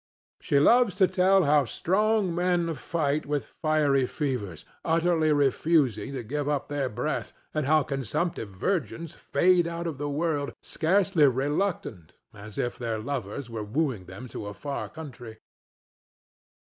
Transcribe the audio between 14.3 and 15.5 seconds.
a far country.